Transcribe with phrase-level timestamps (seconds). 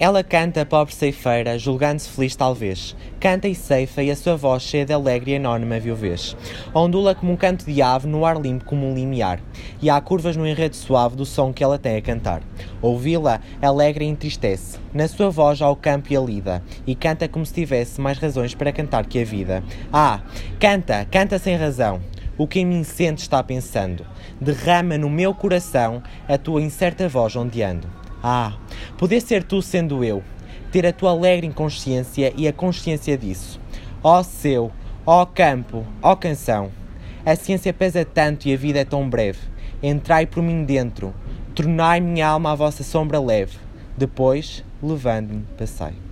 [0.00, 2.94] Ela canta, pobre ceifeira, julgando-se feliz talvez.
[3.18, 6.36] Canta e ceifa, e a sua voz cheia de alegre e enorme viuvez.
[6.72, 9.40] Ondula como um canto de ave no ar limpo como um limiar.
[9.82, 12.42] E há curvas no enredo suave do som que ela tem a cantar.
[12.80, 14.78] Ouvi-la, alegre e entristece.
[14.94, 16.62] Na sua voz há o campo e a lida.
[16.86, 19.64] E canta como se tivesse mais razões para cantar que a vida.
[19.92, 20.20] Ah,
[20.60, 22.00] canta, canta sem razão.
[22.36, 24.06] O que em mim sente está pensando.
[24.40, 27.88] Derrama no meu coração a tua incerta voz ondeando.
[28.22, 28.52] Ah,
[28.98, 30.22] poder ser tu sendo eu,
[30.72, 33.60] ter a tua alegre inconsciência e a consciência disso.
[34.02, 34.70] Ó seu,
[35.06, 36.70] ó campo, ó canção,
[37.24, 39.38] a ciência pesa tanto e a vida é tão breve.
[39.82, 41.14] Entrai por mim dentro,
[41.54, 43.56] tornai minha alma a vossa sombra leve.
[43.96, 46.07] Depois, levando-me, passai.